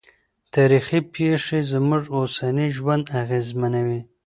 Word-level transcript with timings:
تاریخي 0.53 0.99
پېښې 1.13 1.59
زموږ 1.71 2.03
اوسنی 2.17 2.67
ژوند 2.75 3.05
اغېزمنوي. 3.21 3.99